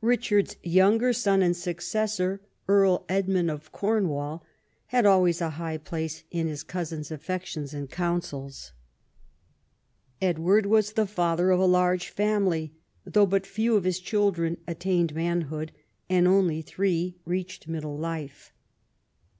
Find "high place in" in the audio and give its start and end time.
5.50-6.46